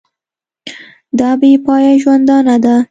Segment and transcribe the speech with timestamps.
[1.19, 2.75] دا بې پایه ژوندانه ده.